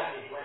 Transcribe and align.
من 0.00 0.39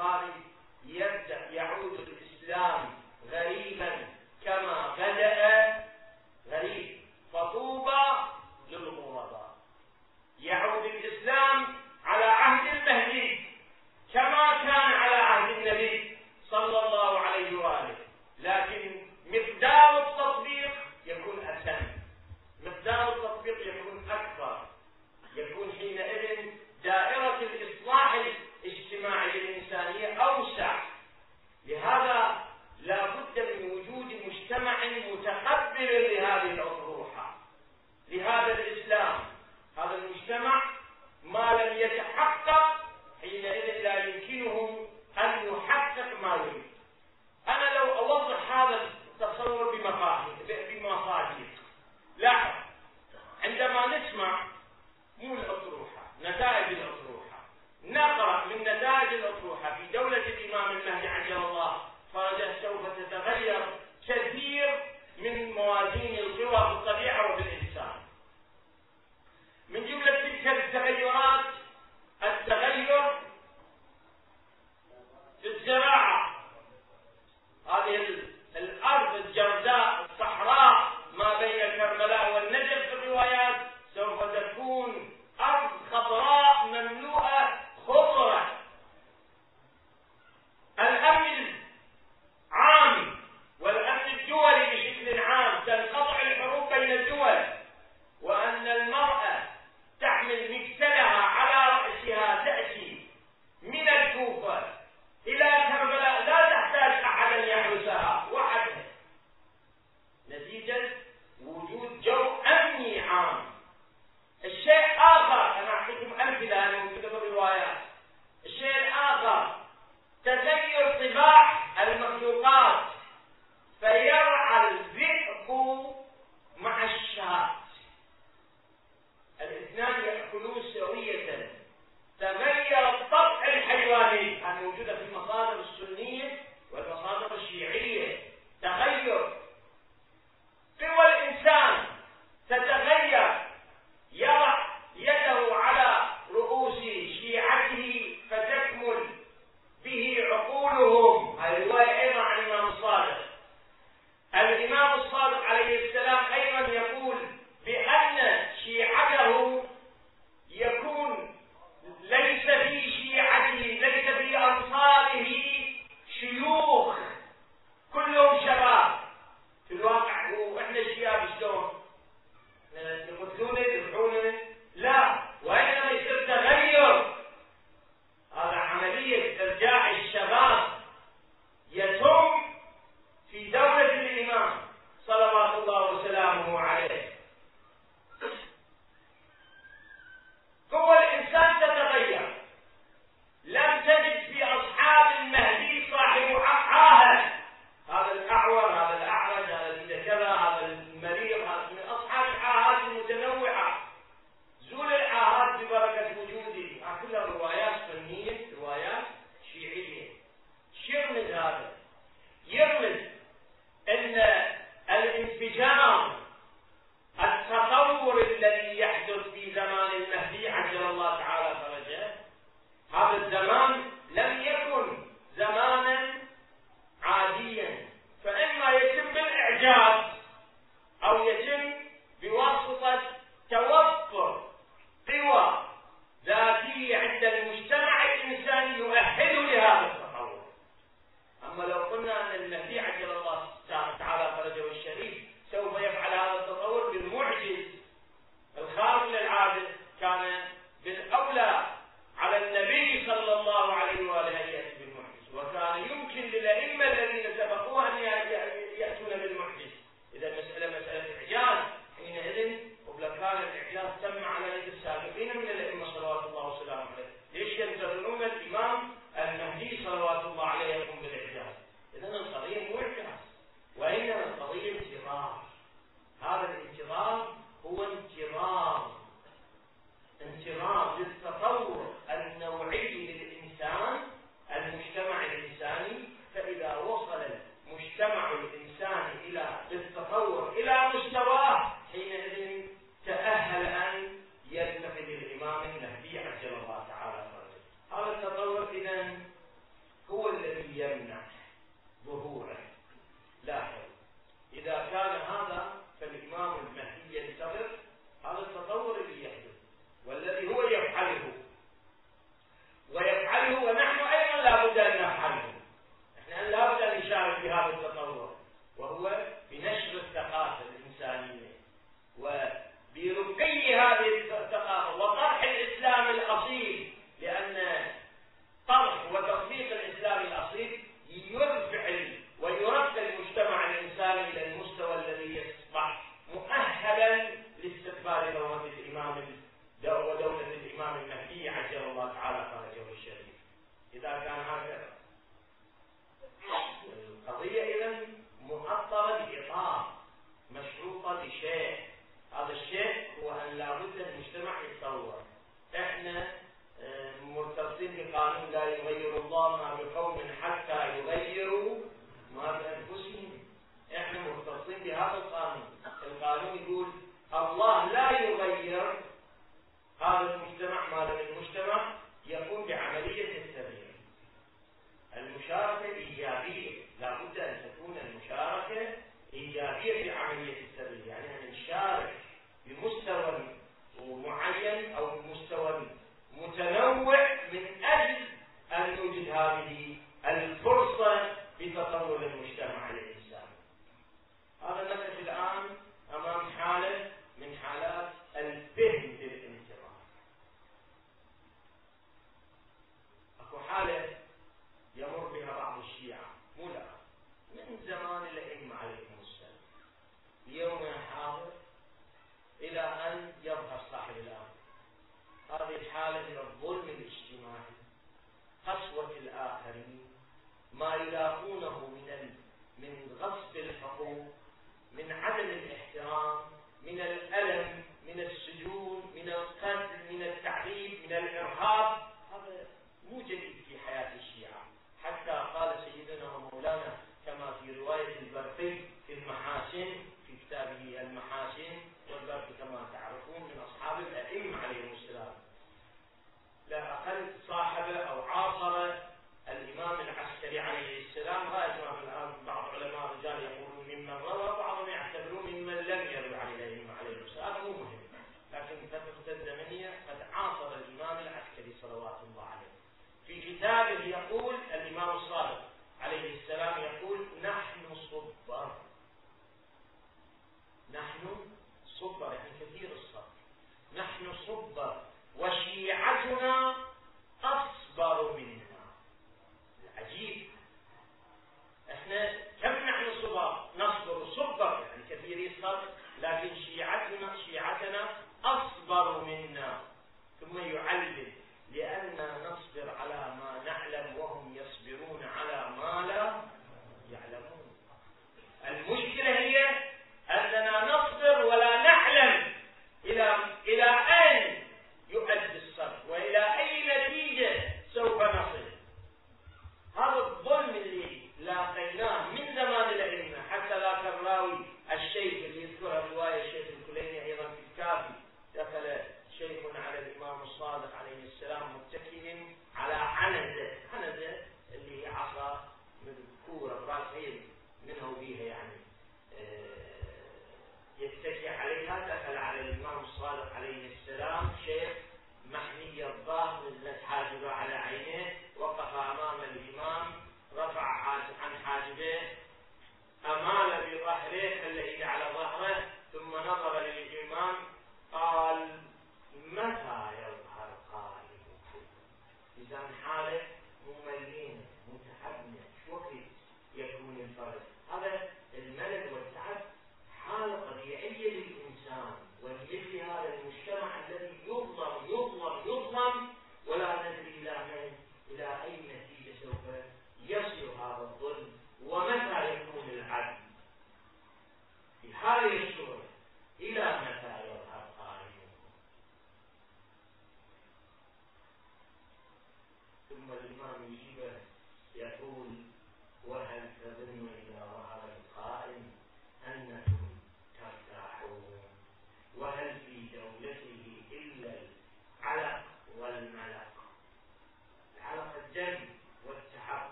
body 0.00 0.49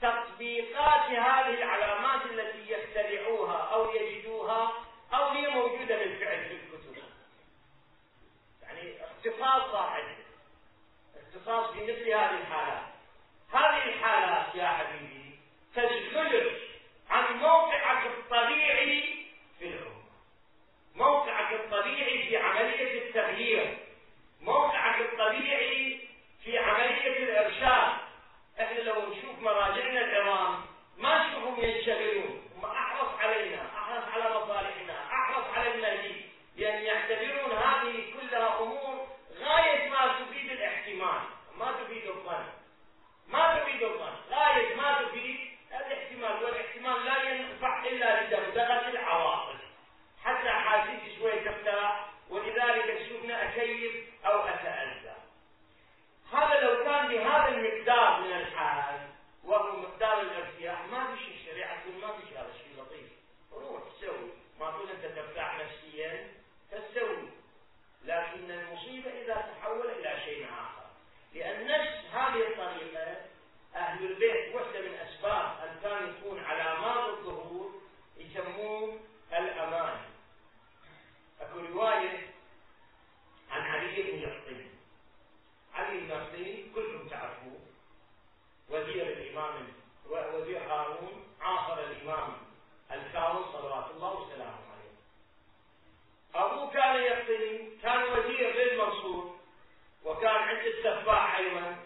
تطبيقات 0.00 1.10
هذه 1.10 1.54
العلامات 1.54 2.26
التي 2.26 2.72
يخترعوها 2.72 3.56
أو 3.56 3.94
يجدوها 3.94 4.72
أو 5.14 5.28
هي 5.28 5.48
موجودة 5.48 5.98
بالفعل 5.98 6.44
في 6.44 6.52
الكتب. 6.52 7.02
يعني 8.62 8.94
اختصاص 9.04 9.74
واحد. 9.74 10.04
اختصاص 11.16 11.70
في 11.70 11.82
مثل 11.82 12.08
هذه 12.08 12.40
الحالات. 12.40 12.82
هذه 13.52 13.84
الحالات 13.84 14.54
يا 14.54 14.68
حبيبي 14.68 15.38
تشغلك 15.74 16.60
عن 17.10 17.36
موقعك 17.36 18.06
الطبيعي 18.06 19.26
في 19.58 19.64
العموم. 19.64 20.04
موقعك 20.94 21.52
الطبيعي 21.52 22.28
في 22.28 22.36
عملية 22.36 23.08
التغيير. 23.08 23.78
لأن 71.34 71.66
نفس 71.66 72.14
هذه 72.14 72.42
الايمن 101.40 101.76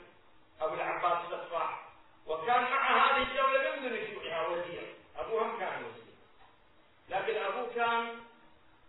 أبو 0.61 0.75
العباس 0.75 1.29
الاصفاح 1.29 1.81
وكان 2.27 2.63
مع 2.63 3.07
هذه 3.07 3.23
الدولة 3.23 3.77
من 3.81 3.93
نشوئها 3.93 4.49
وزير 4.49 4.95
أبوهم 5.19 5.59
كان 5.59 5.85
وزير 5.85 6.15
لكن 7.09 7.37
أبوه 7.45 7.75
كان 7.75 8.17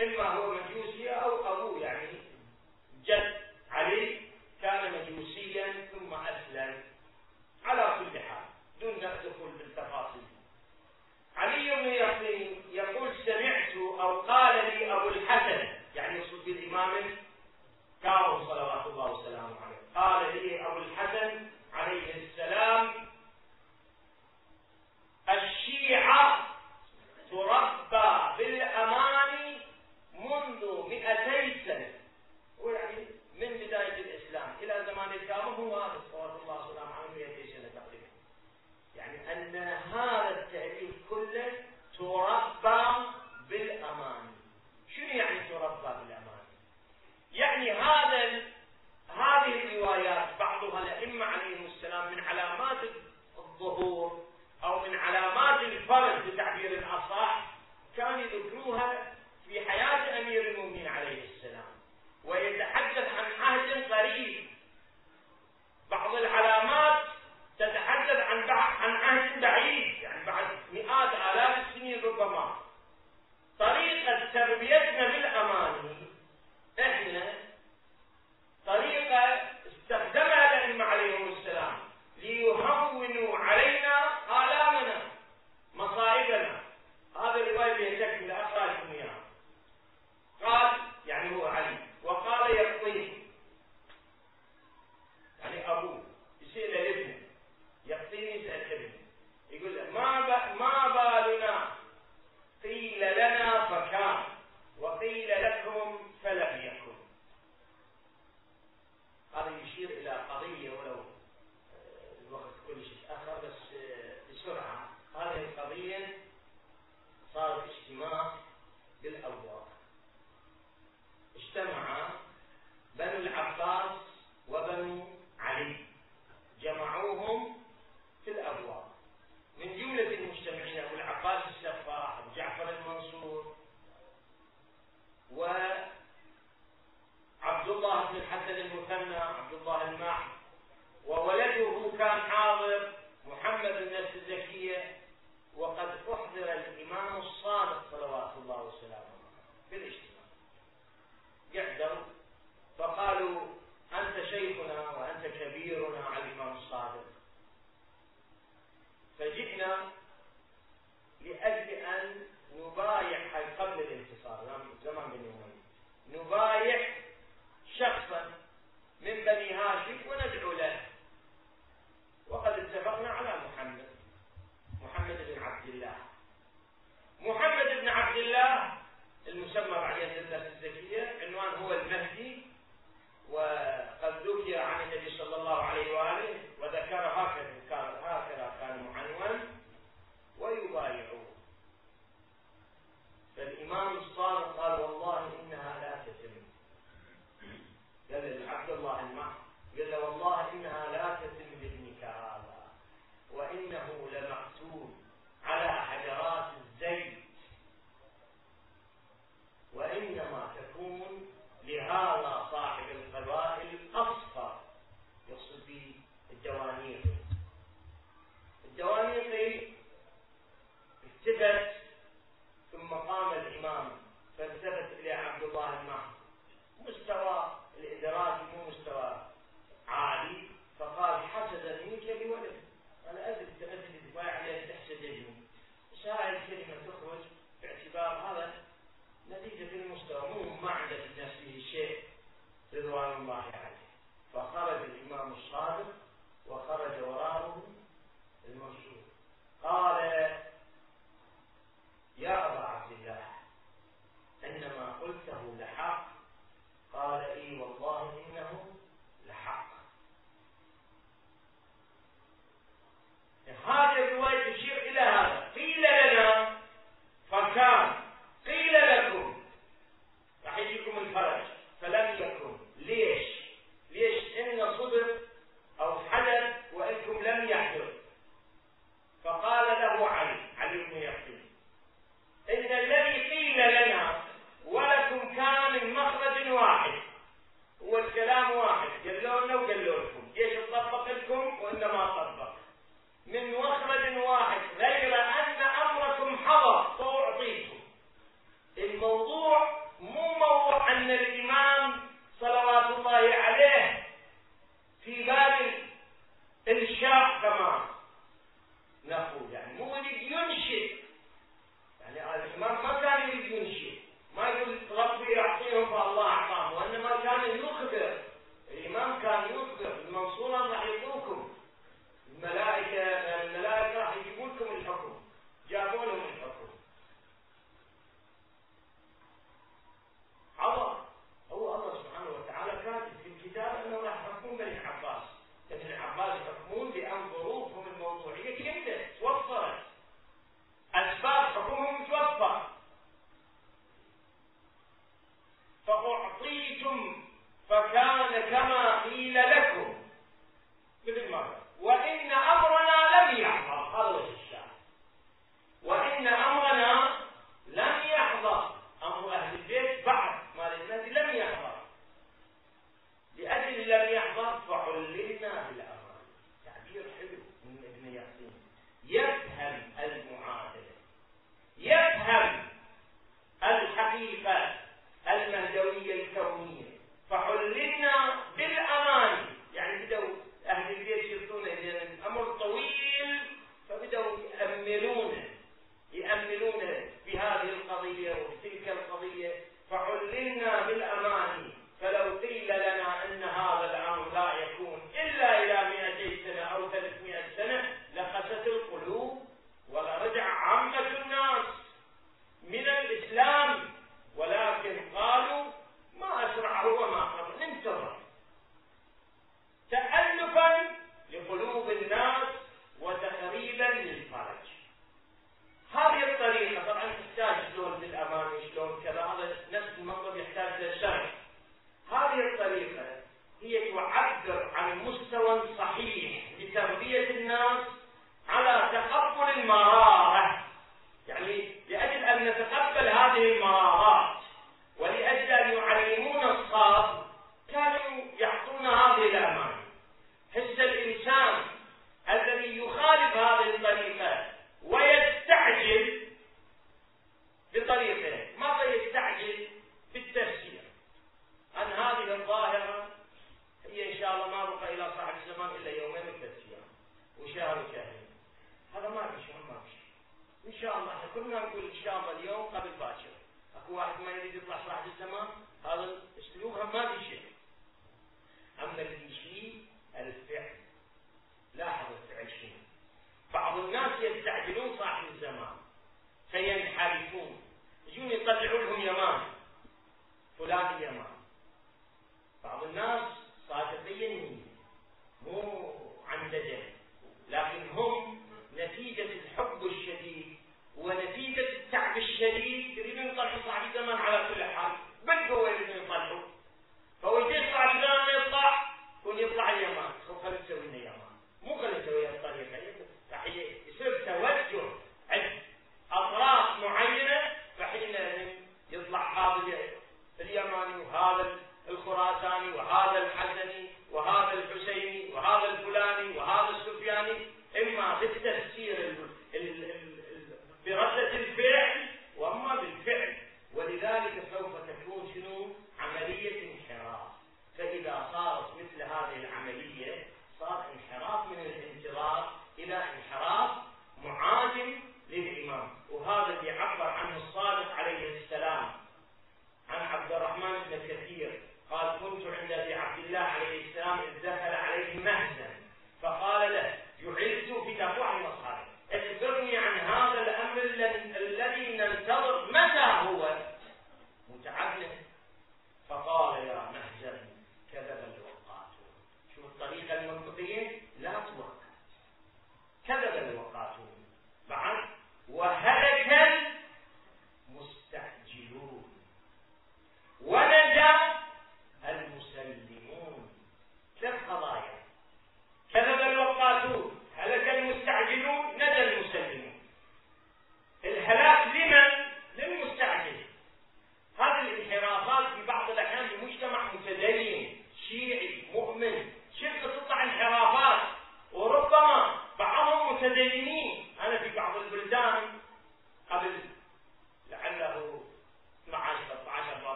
إما 0.00 0.28
هو 0.28 0.50
من 0.50 0.60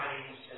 times 0.00 0.49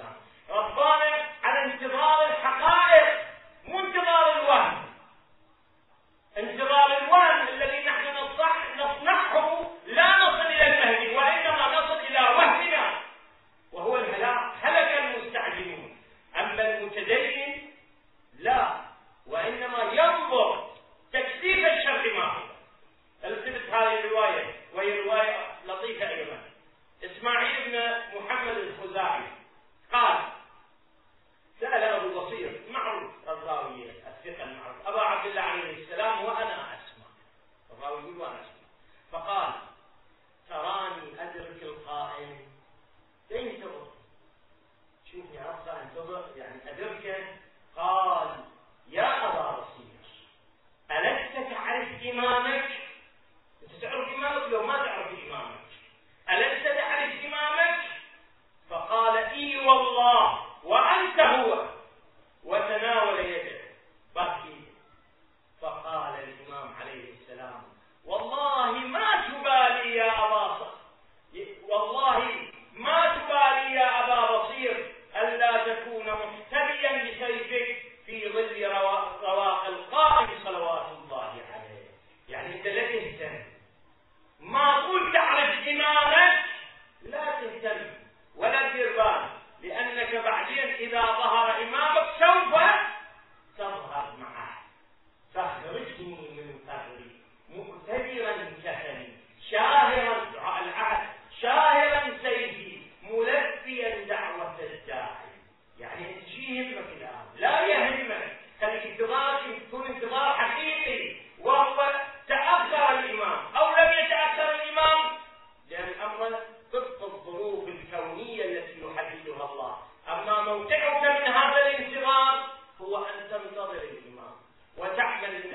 وفق 116.92 117.14
الظروف 117.14 117.68
الكونية 117.68 118.44
التي 118.44 118.80
يحدثها 118.80 119.52
الله. 119.52 119.76
أما 120.08 120.42
موقعك 120.42 121.02
من 121.02 121.32
هذا 121.32 121.66
الانتظار 121.66 122.44
هو 122.80 122.96
أن 122.98 123.30
تنتظر 123.30 123.72
الإمام 123.72 124.34
وتعمل 124.78 125.46
من 125.46 125.54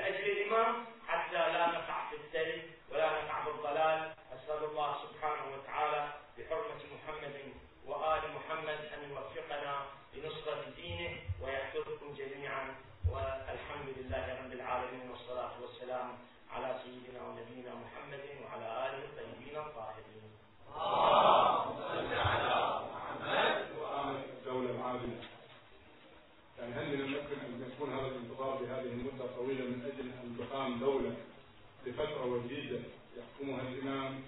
يحكمها 33.48 33.68
الامام 33.68 34.22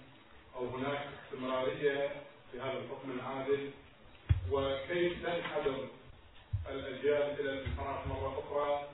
أو 0.57 0.69
هناك 0.69 1.07
استمرارية 1.25 2.23
في 2.53 2.61
هذا 2.61 2.79
الحكم 2.79 3.11
العادل؟ 3.11 3.71
وكيف 4.51 5.27
تنحدر 5.27 5.89
الأجيال 6.69 7.41
إلى 7.41 7.51
الانحراف 7.51 8.07
مرة 8.07 8.45
أخرى؟ 8.45 8.89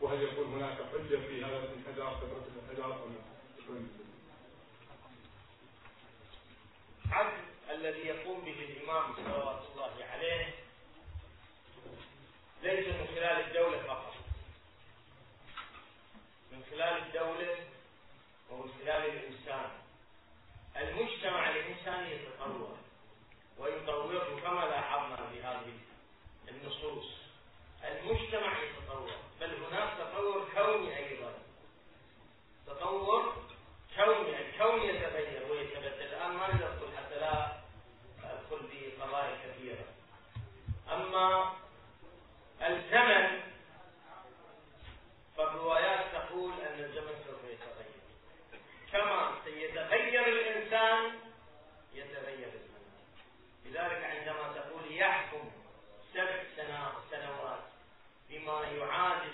وهل 0.00 0.22
يكون 0.22 0.46
هناك 0.54 0.74
حجة 0.74 1.16
في 1.16 1.44
هذا 1.44 1.58
الانحدار 1.64 2.16
فترة 2.16 2.44
الانحدار 2.54 3.06
ام 7.12 7.30
الذي 7.70 7.98
يقوم 8.00 8.40
به 8.40 8.64
الإمام 8.64 9.14
صلوات 9.16 9.62
الله 9.72 10.04
عليه 10.12 10.54
ليس 12.62 12.86
من 12.86 13.06
خلال 13.06 13.46
الدولة 13.46 13.82
فقط. 13.82 14.14
من 16.52 16.62
خلال 16.70 17.02
الدولة 17.06 17.56
ومن 18.50 18.70
خلال 18.82 19.04
الإنسان 21.86 22.06
يتطور 22.12 22.76
ويطوره 23.58 24.40
كما 24.42 24.60
لاحظنا 24.60 25.16
في 25.30 25.42
هذه 25.42 25.78
النصوص. 26.48 27.06
المجتمع 27.84 28.55
الله 58.56 58.68
يعادل 58.86 59.25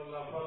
اللہ 0.00 0.43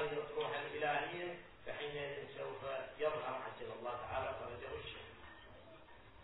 هذه 0.00 0.12
الأطروحة 0.12 0.60
الإلهية 0.60 1.38
فحينئذ 1.66 2.26
سوف 2.38 2.70
يظهر 2.98 3.34
عجل 3.34 3.72
الله 3.78 3.90
تعالى 3.90 4.34
فرجه 4.40 4.78
الشريف 4.78 5.10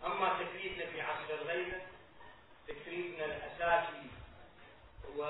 أما 0.05 0.43
تكليفنا 0.43 0.85
في 0.85 1.01
عصر 1.01 1.33
الغيبة 1.41 1.81
تكليفنا 2.67 3.25
الأساسي 3.25 4.07
و 5.15 5.23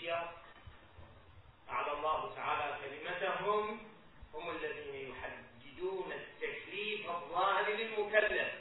الخشية 0.00 0.30
أعلى 1.70 1.92
الله 1.92 2.34
تعالى 2.34 2.76
كلمتهم 2.82 3.80
هم 4.34 4.50
الذين 4.50 5.10
يحددون 5.10 6.12
التكليف 6.12 7.10
الظاهر 7.10 7.70
للمكلف. 7.70 8.52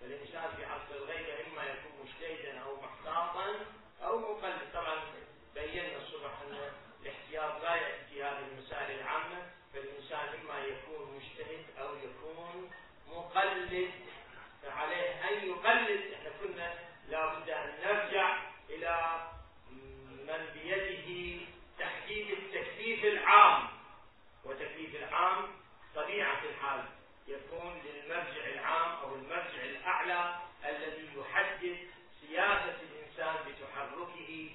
فالإنسان 0.00 0.56
في 0.56 0.64
عصر 0.64 0.94
الغيب 0.94 1.26
إما 1.46 1.62
يكون 1.62 1.92
مجتهدا 2.04 2.58
أو 2.60 2.76
محتاطا 2.82 3.66
أو 4.02 4.18
مقلد. 4.18 4.72
طبعا 4.74 4.98
بينا 5.54 5.96
الصبح 5.96 6.30
أن 6.46 6.72
الاحتياط 7.02 7.62
لا 7.62 7.74
يأتي 7.74 8.22
هذه 8.22 8.46
المسائل 8.52 9.00
العامة. 9.00 9.50
فالإنسان 9.74 10.28
إما 10.40 10.58
يكون 10.58 11.16
مجتهد 11.16 11.64
أو 11.78 11.96
يكون 11.96 12.70
مقلد. 13.08 13.90
فعليه 14.62 15.28
أن 15.28 15.48
يقلد. 15.48 16.12
إحنا 16.12 16.30
كنا 16.42 16.74
لابد 17.08 17.50
أن 17.50 17.69
المرجع 28.10 28.46
العام 28.46 28.98
أو 29.02 29.14
المرجع 29.14 29.62
الأعلى 29.62 30.34
الذي 30.68 31.08
يحدد 31.16 31.76
سياسة 32.20 32.76
الإنسان 32.82 33.34
بتحركه 33.46 34.50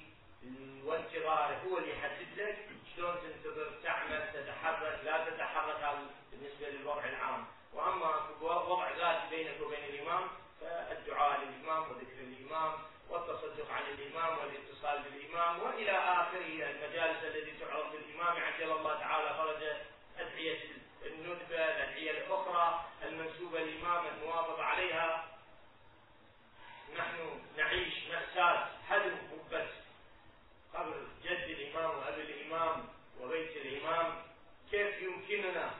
وانتظاره. 0.84 1.62
هو 1.68 1.78
اللي 1.78 1.90
يحدد 1.90 2.26
لك 2.36 2.56
شلون 2.96 3.14
تنتظر 3.22 3.70
تعمل 3.82 4.28
تتحرك 4.32 5.00
لا 5.04 5.30
تتحرك 5.30 5.98
بالنسبة 6.30 6.68
للوضع 6.68 7.04
العام. 7.04 7.46
وأما 7.72 8.28
وضع 8.40 8.90
ذاتي 8.90 9.36
بينك 9.36 9.60
وبين 9.60 9.84
الإمام 9.84 10.28
فالدعاء 10.60 11.40
للإمام 11.40 11.82
وذكر 11.82 12.20
الإمام 12.20 12.72
والتصدق 13.10 13.70
عن 13.70 13.82
الإمام 13.82 14.38
والاتصال 14.38 15.02
بالإمام 15.02 15.62
وإلى 15.62 15.90
آخره 15.90 16.70
المجالس 16.70 17.24
التي 17.24 17.52
تعرض 17.60 17.94
للإمام 17.94 18.36
عجل 18.42 18.72
الله 18.72 19.00
تعالى 19.00 19.34
فرجه 19.34 19.76
أدعية 20.18 20.75
يقبل 23.60 24.08
المواظب 24.08 24.60
عليها. 24.60 25.24
نحن 26.96 27.40
نعيش 27.56 27.94
مأساة 28.08 28.68
حدو 28.88 29.10
قبة 29.32 29.66
قبر 30.74 31.06
جد 31.24 31.30
الإمام 31.30 31.98
وأبي 31.98 32.22
الإمام 32.22 32.88
وبيت 33.20 33.56
الإمام 33.56 34.22
كيف 34.70 35.02
يمكننا 35.02 35.70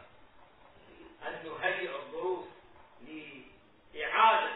أن 1.26 1.44
نهيئ 1.44 1.96
الظروف 1.96 2.46
لإعادة 3.94 4.52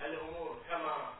الأمور 0.00 0.62
كما 0.68 1.14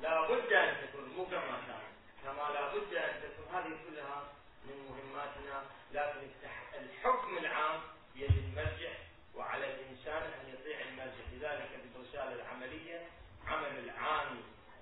لا 0.00 0.20
بد 0.28 0.52
أن 0.52 0.88
تكون 0.88 1.08
مو 1.16 1.26
كما 1.26 1.60
كانت 1.66 1.94
كما 2.24 2.42
لا 2.52 2.74
بد 2.74 2.94
أن 2.94 3.22
تكون. 3.22 3.54
هذه 3.54 3.78
كلها 3.88 4.22
من 4.64 4.76
مهماتنا 4.90 5.64
لكن 5.92 6.30
الحكم 6.74 7.38
العام 7.38 7.80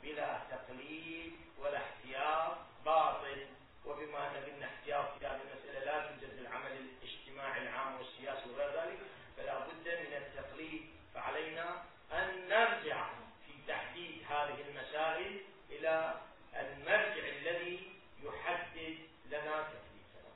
بلا 0.06 0.40
تقليد 0.50 1.32
ولا 1.58 1.78
احتياط 1.78 2.56
باطل. 2.84 3.46
وبما 3.84 4.30
أن 4.30 4.44
قلنا 4.44 4.66
احتياط 4.66 5.18
في 5.18 5.26
هذه 5.26 5.40
المسألة 5.42 5.84
لا 5.84 6.06
توجد 6.06 6.38
العمل 6.38 6.72
الاجتماعي 6.72 7.62
العام 7.62 7.96
والسياسي 7.96 8.50
وغير 8.50 8.70
ذلك 8.80 8.98
فلا 9.36 9.58
بد 9.58 9.86
من 9.88 10.12
التقليد. 10.22 10.82
فعلينا 11.14 11.84
أن 12.12 12.48
نرجع 12.48 13.08
في 13.46 13.52
تحديد 13.68 14.22
هذه 14.30 14.60
المسائل 14.68 15.40
إلى 15.70 16.20
المرجع 16.54 17.24
الذي 17.38 17.92
يحدد 18.22 18.98
لنا 19.26 19.62
تكليفنا. 19.62 20.30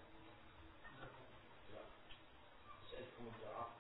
أسألكم 2.86 3.32
الدعاء. 3.34 3.70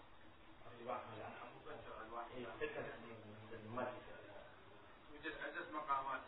يوجد 5.14 5.34
عدة 5.42 5.70
مقامات 5.72 6.20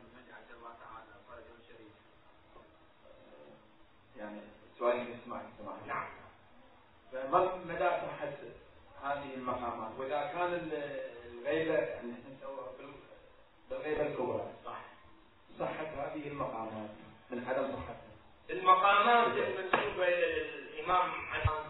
يعني 0.00 0.08
الإمام 0.08 0.08
المهدي 0.08 0.32
عجل 0.32 0.54
الله 0.58 0.74
تعالى. 0.80 1.10
يعني 4.16 4.40
سؤالي 4.78 5.02
نسمع 5.14 5.42
سماحة. 5.58 5.86
نعم. 5.86 6.08
فما 7.12 7.56
مدى 7.56 7.88
صحة 7.88 8.32
هذه 9.02 9.34
المقامات 9.34 9.92
وإذا 9.98 10.26
كان 10.26 10.70
الغيبة 11.26 11.74
يعني 11.74 12.14
بالغيبة 13.70 14.06
الكبرى 14.06 14.52
صح. 14.64 14.80
صحة 15.58 15.86
هذه 15.86 16.28
المقامات 16.28 16.90
من 17.30 17.44
عدم 17.48 17.72
صحتها. 17.72 18.10
المقامات 18.50 19.26
المنسوبة 19.26 20.06
للإمام 20.08 21.10
عدنان 21.32 21.64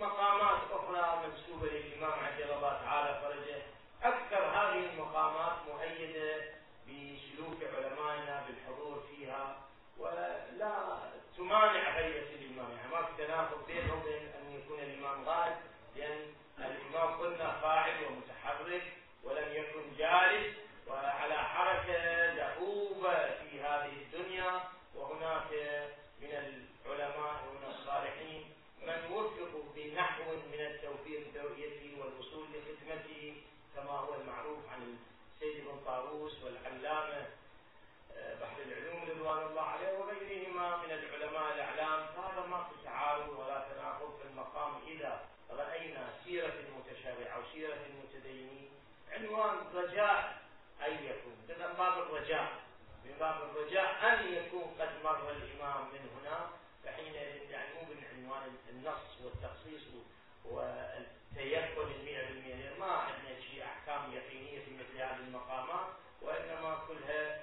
مقامات 0.00 0.60
أخرى 0.70 1.28
منسوبة 1.28 1.66
للإمام 1.66 2.12
عجل 2.24 2.50
الله 2.52 2.70
تعالى 2.70 2.87
ولا 9.98 10.36
تمانع 11.36 11.96
غيبة 11.98 12.26
الإمام 12.34 12.70
يعني 12.76 12.90
ما 12.90 13.02
في 13.02 13.24
تناقض 13.26 13.66
بينه 13.66 13.94
وبين 13.94 14.28
أن 14.28 14.60
يكون 14.60 14.78
الإمام 14.80 15.24
غائب 15.28 15.56
لأن 15.96 16.34
الإمام 16.58 17.14
قلنا 17.20 17.60
فاعل 17.60 18.04
ومتحرك 18.04 18.82
ولم 19.24 19.52
يكن 19.52 19.96
جالس 19.98 20.56
وعلى 20.88 21.34
حركة 21.34 22.34
دؤوبة 22.34 23.34
في 23.34 23.60
هذه 23.60 23.92
الدنيا. 24.02 24.60
وهناك 24.94 25.52
من 26.20 26.30
العلماء 26.86 27.34
ومن 27.48 27.64
الصالحين 27.74 28.44
من 28.82 29.12
وفقوا 29.12 29.62
بنحو 29.76 30.22
من 30.52 30.60
التوفيق 30.60 31.20
برؤيته 31.34 31.96
والوصول 32.00 32.46
لخدمته 32.54 33.42
كما 33.76 33.90
هو 33.92 34.14
المعروف 34.14 34.58
عن 34.72 34.98
السيد 35.34 35.64
بن 35.64 35.80
طاووس 35.86 36.42
والعلامة 36.42 37.26
بحر 38.40 38.62
العلوم 38.62 39.10
رضوان 39.10 39.46
الله 39.46 39.62
عليه 39.62 39.98
وغيرهما 39.98 40.76
من 40.76 40.90
العلماء 40.90 41.54
الأعلام 41.54 42.06
فهذا 42.06 42.46
ما 42.50 42.64
في 42.64 42.84
تعارض 42.84 43.28
ولا 43.28 43.66
تناقض 43.72 44.18
في 44.22 44.28
المقام 44.28 44.72
إذا 44.86 45.20
رأينا 45.50 46.08
سيرة 46.24 46.54
المتشرع 46.68 47.34
أو 47.36 47.40
سيرة 47.52 47.78
المتدينين 47.90 48.70
عنوان 49.12 49.56
رجاء 49.74 50.38
أن 50.86 50.92
يكون. 50.92 51.36
من 51.48 51.74
باب 51.78 51.98
الرجاء. 51.98 52.52
من 53.04 53.16
باب 53.20 53.36
الرجاء 53.42 53.88
أن 54.12 54.32
يكون 54.34 54.74
قد 54.80 54.88
مر 55.04 55.30
الإمام 55.30 55.84
من 55.92 56.08
هنا. 56.16 56.50
فحينئذ 56.84 57.50
يعني 57.50 57.74
مو 57.74 57.80
بعنوان 57.80 58.56
النص 58.70 59.20
والتخصيص 59.24 59.82
والتيقن 60.44 61.92
المئة 62.00 62.26
بالمئة 62.28 62.78
ما 62.80 62.86
عندنا 62.86 63.40
شيء 63.50 63.64
أحكام 63.64 64.12
يقينية 64.12 64.64
في 64.64 64.70
مثل 64.70 64.96
هذه 65.02 65.16
المقامات 65.28 65.86
وإنما 66.22 66.78
كلها 66.88 67.40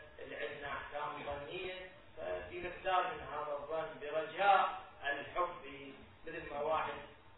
عندنا 0.48 0.68
أحكام 0.74 1.24
ظنيه 1.26 1.91
ففي 2.18 2.62
مقدار 2.68 3.14
من 3.14 3.20
هذا 3.34 3.54
الظن 3.60 4.00
برجاء 4.02 4.82
الحب 5.04 5.64
مثل 6.28 6.50
ما 6.54 6.62
واحد 6.62 6.93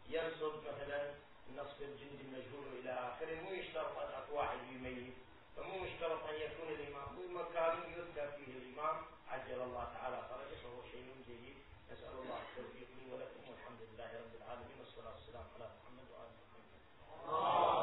ينصب 0.10 0.54
مثلا 0.68 1.14
نصب 1.56 1.82
الجندي 1.82 2.22
المجهول 2.22 2.68
إلى 2.80 2.92
آخره 2.92 3.36
مو 3.42 3.52
يشترط 3.52 3.98
أن 3.98 4.12
أكو 4.22 4.36
واحد 4.38 4.58
يميز 4.72 5.14
فمو 5.56 5.78
مشترط 5.80 6.24
أن 6.30 6.36
يكون 6.36 6.68
الإمام 6.70 7.08
هو 7.18 7.44
مكان 7.44 7.78
يذكر 7.98 8.28
فيه 8.38 8.52
الإمام 8.58 8.96
عجل 9.30 9.62
الله 9.62 9.84
تعالى 9.94 10.18
فرجه 10.30 10.56
فهو 10.64 10.82
شيء 10.92 11.08
جيد 11.28 11.58
نسأل 11.92 12.14
الله 12.14 12.40
التوفيق 12.50 12.88
لي 12.98 13.14
ولكم 13.14 13.42
والحمد 13.50 13.82
لله 13.82 14.10
رب 14.24 14.36
العالمين 14.42 14.78
والصلاة 14.80 15.14
والسلام 15.16 15.46
على 15.56 15.66
محمد 15.76 16.08
وآل 16.12 16.30
محمد. 16.40 17.77